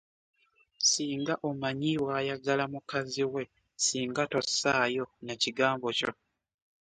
Ssinga 0.81 1.33
omanyi 1.49 1.91
bwayagala 2.01 2.63
mukazi 2.73 3.23
we 3.33 3.43
singa 3.85 4.23
tossaayo 4.31 5.03
na 5.25 5.33
kigambo 5.41 5.87
kyo. 5.97 6.11